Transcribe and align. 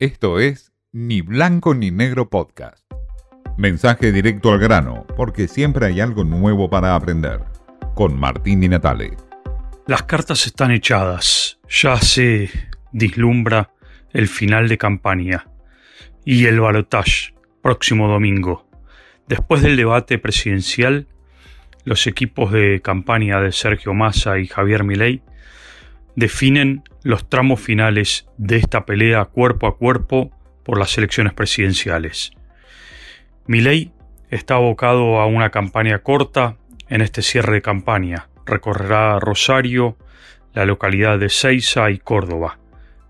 Esto 0.00 0.40
es 0.40 0.72
Ni 0.90 1.20
Blanco 1.20 1.72
ni 1.72 1.92
Negro 1.92 2.28
Podcast. 2.28 2.84
Mensaje 3.56 4.10
directo 4.10 4.50
al 4.50 4.58
grano, 4.58 5.06
porque 5.16 5.46
siempre 5.46 5.86
hay 5.86 6.00
algo 6.00 6.24
nuevo 6.24 6.68
para 6.68 6.96
aprender. 6.96 7.44
Con 7.94 8.18
Martín 8.18 8.60
Di 8.60 8.68
Natale. 8.68 9.16
Las 9.86 10.02
cartas 10.02 10.46
están 10.46 10.72
echadas. 10.72 11.60
Ya 11.68 11.96
se 11.98 12.50
dislumbra 12.90 13.70
el 14.12 14.26
final 14.26 14.68
de 14.68 14.78
campaña 14.78 15.46
y 16.24 16.46
el 16.46 16.58
balotage 16.58 17.32
próximo 17.62 18.08
domingo. 18.08 18.68
Después 19.28 19.62
del 19.62 19.76
debate 19.76 20.18
presidencial, 20.18 21.06
los 21.84 22.08
equipos 22.08 22.50
de 22.50 22.80
campaña 22.82 23.40
de 23.40 23.52
Sergio 23.52 23.94
Massa 23.94 24.40
y 24.40 24.48
Javier 24.48 24.82
Milei 24.82 25.22
definen 26.16 26.82
los 27.02 27.28
tramos 27.28 27.60
finales 27.60 28.26
de 28.38 28.56
esta 28.56 28.86
pelea 28.86 29.24
cuerpo 29.26 29.66
a 29.66 29.76
cuerpo 29.76 30.30
por 30.64 30.78
las 30.78 30.96
elecciones 30.96 31.32
presidenciales. 31.32 32.32
Milei 33.46 33.92
está 34.30 34.54
abocado 34.54 35.20
a 35.20 35.26
una 35.26 35.50
campaña 35.50 35.98
corta 35.98 36.56
en 36.88 37.02
este 37.02 37.22
cierre 37.22 37.54
de 37.54 37.62
campaña. 37.62 38.28
Recorrerá 38.46 39.18
Rosario, 39.20 39.96
la 40.54 40.64
localidad 40.64 41.18
de 41.18 41.28
Ceiza 41.28 41.90
y 41.90 41.98
Córdoba, 41.98 42.58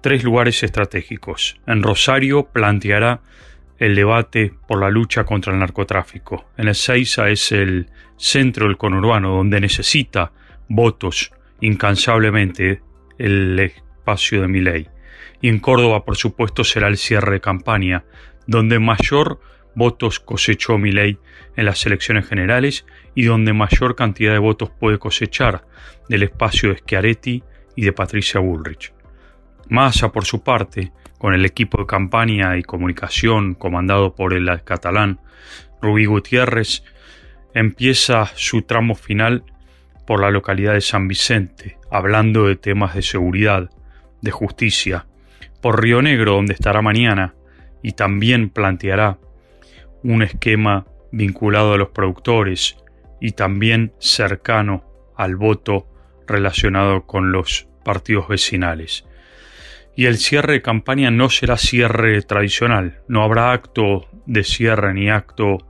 tres 0.00 0.22
lugares 0.22 0.62
estratégicos. 0.62 1.60
En 1.66 1.82
Rosario 1.82 2.44
planteará 2.46 3.20
el 3.78 3.96
debate 3.96 4.52
por 4.68 4.80
la 4.80 4.90
lucha 4.90 5.24
contra 5.24 5.52
el 5.52 5.58
narcotráfico. 5.58 6.46
En 6.56 6.68
el 6.68 6.74
es 6.74 7.52
el 7.52 7.88
centro 8.16 8.66
del 8.66 8.76
conurbano 8.76 9.30
donde 9.30 9.60
necesita 9.60 10.32
votos 10.68 11.32
incansablemente 11.60 12.82
el 13.20 13.58
espacio 13.58 14.40
de 14.40 14.48
Milei. 14.48 14.88
Y 15.42 15.48
en 15.48 15.60
Córdoba, 15.60 16.04
por 16.04 16.16
supuesto, 16.16 16.64
será 16.64 16.88
el 16.88 16.96
cierre 16.96 17.34
de 17.34 17.40
campaña, 17.40 18.04
donde 18.46 18.78
mayor 18.78 19.40
votos 19.74 20.20
cosechó 20.20 20.78
Milei 20.78 21.18
en 21.56 21.66
las 21.66 21.84
elecciones 21.86 22.26
generales 22.26 22.86
y 23.14 23.24
donde 23.24 23.52
mayor 23.52 23.94
cantidad 23.94 24.32
de 24.32 24.38
votos 24.38 24.70
puede 24.70 24.98
cosechar 24.98 25.66
del 26.08 26.22
espacio 26.22 26.70
de 26.70 26.78
Schiaretti 26.78 27.42
y 27.76 27.82
de 27.82 27.92
Patricia 27.92 28.40
Bullrich. 28.40 28.92
Massa, 29.68 30.10
por 30.10 30.24
su 30.24 30.42
parte, 30.42 30.92
con 31.18 31.34
el 31.34 31.44
equipo 31.44 31.78
de 31.78 31.86
campaña 31.86 32.56
y 32.56 32.62
comunicación 32.62 33.54
comandado 33.54 34.14
por 34.14 34.32
el 34.32 34.64
catalán 34.64 35.20
Rubí 35.80 36.06
Gutiérrez, 36.06 36.82
empieza 37.54 38.30
su 38.34 38.62
tramo 38.62 38.94
final 38.94 39.44
por 40.10 40.22
la 40.22 40.32
localidad 40.32 40.72
de 40.72 40.80
San 40.80 41.06
Vicente, 41.06 41.78
hablando 41.88 42.48
de 42.48 42.56
temas 42.56 42.96
de 42.96 43.02
seguridad, 43.02 43.70
de 44.20 44.32
justicia, 44.32 45.06
por 45.62 45.80
Río 45.80 46.02
Negro, 46.02 46.32
donde 46.32 46.52
estará 46.52 46.82
mañana, 46.82 47.36
y 47.80 47.92
también 47.92 48.50
planteará 48.50 49.18
un 50.02 50.24
esquema 50.24 50.84
vinculado 51.12 51.74
a 51.74 51.78
los 51.78 51.90
productores 51.90 52.76
y 53.20 53.30
también 53.34 53.92
cercano 54.00 54.82
al 55.14 55.36
voto 55.36 55.86
relacionado 56.26 57.06
con 57.06 57.30
los 57.30 57.68
partidos 57.84 58.26
vecinales. 58.26 59.06
Y 59.94 60.06
el 60.06 60.18
cierre 60.18 60.54
de 60.54 60.62
campaña 60.62 61.12
no 61.12 61.30
será 61.30 61.56
cierre 61.56 62.20
tradicional, 62.22 63.00
no 63.06 63.22
habrá 63.22 63.52
acto 63.52 64.08
de 64.26 64.42
cierre 64.42 64.92
ni 64.92 65.08
acto 65.08 65.69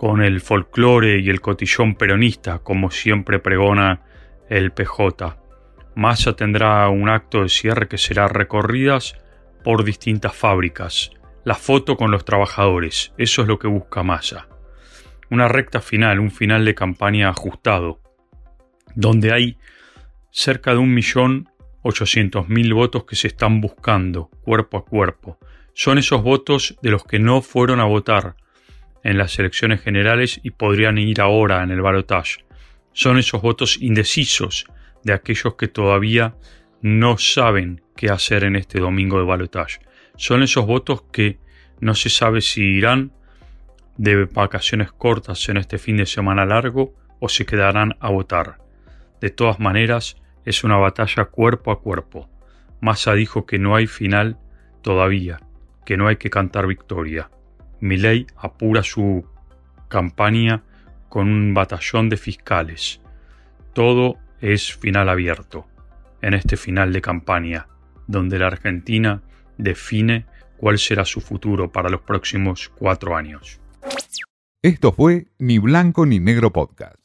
con 0.00 0.22
el 0.22 0.40
folclore 0.40 1.18
y 1.18 1.28
el 1.28 1.42
cotillón 1.42 1.94
peronista, 1.94 2.60
como 2.60 2.90
siempre 2.90 3.38
pregona 3.38 4.00
el 4.48 4.72
PJ. 4.72 5.36
Massa 5.94 6.34
tendrá 6.34 6.88
un 6.88 7.10
acto 7.10 7.42
de 7.42 7.50
cierre 7.50 7.86
que 7.86 7.98
será 7.98 8.26
recorridas 8.26 9.14
por 9.62 9.84
distintas 9.84 10.34
fábricas. 10.34 11.10
La 11.44 11.54
foto 11.54 11.98
con 11.98 12.10
los 12.10 12.24
trabajadores, 12.24 13.12
eso 13.18 13.42
es 13.42 13.48
lo 13.48 13.58
que 13.58 13.68
busca 13.68 14.02
Massa. 14.02 14.48
Una 15.28 15.48
recta 15.48 15.82
final, 15.82 16.18
un 16.18 16.30
final 16.30 16.64
de 16.64 16.74
campaña 16.74 17.28
ajustado, 17.28 18.00
donde 18.94 19.34
hay 19.34 19.58
cerca 20.30 20.70
de 20.70 20.78
un 20.78 20.94
millón 20.94 21.50
ochocientos 21.82 22.48
mil 22.48 22.72
votos 22.72 23.04
que 23.04 23.16
se 23.16 23.28
están 23.28 23.60
buscando 23.60 24.30
cuerpo 24.40 24.78
a 24.78 24.84
cuerpo. 24.86 25.38
Son 25.74 25.98
esos 25.98 26.22
votos 26.22 26.78
de 26.80 26.90
los 26.90 27.04
que 27.04 27.18
no 27.18 27.42
fueron 27.42 27.80
a 27.80 27.84
votar, 27.84 28.36
en 29.02 29.18
las 29.18 29.38
elecciones 29.38 29.80
generales 29.80 30.40
y 30.42 30.50
podrían 30.50 30.98
ir 30.98 31.20
ahora 31.20 31.62
en 31.62 31.70
el 31.70 31.80
balotaje. 31.80 32.44
Son 32.92 33.18
esos 33.18 33.40
votos 33.40 33.78
indecisos 33.80 34.66
de 35.04 35.12
aquellos 35.12 35.54
que 35.54 35.68
todavía 35.68 36.34
no 36.82 37.18
saben 37.18 37.82
qué 37.96 38.10
hacer 38.10 38.44
en 38.44 38.56
este 38.56 38.80
domingo 38.80 39.18
de 39.18 39.24
balotaje. 39.24 39.80
Son 40.16 40.42
esos 40.42 40.66
votos 40.66 41.02
que 41.12 41.38
no 41.80 41.94
se 41.94 42.10
sabe 42.10 42.40
si 42.40 42.62
irán 42.62 43.12
de 43.96 44.24
vacaciones 44.24 44.92
cortas 44.92 45.48
en 45.48 45.56
este 45.56 45.78
fin 45.78 45.96
de 45.96 46.06
semana 46.06 46.44
largo 46.44 46.94
o 47.20 47.28
se 47.28 47.46
quedarán 47.46 47.96
a 48.00 48.10
votar. 48.10 48.58
De 49.20 49.30
todas 49.30 49.60
maneras, 49.60 50.16
es 50.44 50.64
una 50.64 50.76
batalla 50.76 51.26
cuerpo 51.26 51.70
a 51.70 51.80
cuerpo. 51.80 52.28
Massa 52.80 53.14
dijo 53.14 53.44
que 53.44 53.58
no 53.58 53.76
hay 53.76 53.86
final 53.86 54.38
todavía, 54.82 55.40
que 55.84 55.96
no 55.96 56.08
hay 56.08 56.16
que 56.16 56.30
cantar 56.30 56.66
victoria. 56.66 57.30
Milei 57.80 58.26
apura 58.36 58.82
su 58.82 59.24
campaña 59.88 60.62
con 61.08 61.28
un 61.28 61.54
batallón 61.54 62.08
de 62.08 62.16
fiscales. 62.16 63.00
Todo 63.72 64.16
es 64.40 64.74
final 64.74 65.08
abierto 65.08 65.66
en 66.22 66.34
este 66.34 66.56
final 66.56 66.92
de 66.92 67.00
campaña, 67.00 67.66
donde 68.06 68.38
la 68.38 68.48
Argentina 68.48 69.22
define 69.56 70.26
cuál 70.56 70.78
será 70.78 71.04
su 71.04 71.20
futuro 71.20 71.72
para 71.72 71.88
los 71.88 72.02
próximos 72.02 72.68
cuatro 72.68 73.16
años. 73.16 73.60
Esto 74.62 74.92
fue 74.92 75.28
Ni 75.38 75.58
Blanco 75.58 76.04
ni 76.04 76.20
Negro 76.20 76.52
Podcast. 76.52 76.99